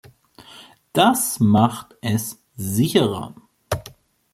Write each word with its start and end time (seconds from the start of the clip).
Das 0.93 1.39
macht 1.39 1.95
es 2.01 2.43
sicherer. 2.55 3.35